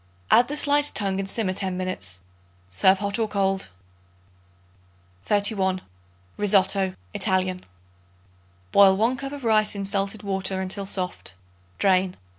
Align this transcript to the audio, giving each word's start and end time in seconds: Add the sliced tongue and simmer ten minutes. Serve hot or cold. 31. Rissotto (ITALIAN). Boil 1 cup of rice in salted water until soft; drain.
Add 0.31 0.47
the 0.47 0.55
sliced 0.57 0.95
tongue 0.95 1.19
and 1.19 1.29
simmer 1.29 1.53
ten 1.53 1.77
minutes. 1.77 2.19
Serve 2.71 2.97
hot 2.97 3.19
or 3.19 3.27
cold. 3.27 3.69
31. 5.25 5.79
Rissotto 6.39 6.95
(ITALIAN). 7.13 7.65
Boil 8.71 8.97
1 8.97 9.15
cup 9.15 9.31
of 9.31 9.43
rice 9.43 9.75
in 9.75 9.85
salted 9.85 10.23
water 10.23 10.59
until 10.59 10.87
soft; 10.87 11.35
drain. 11.77 12.17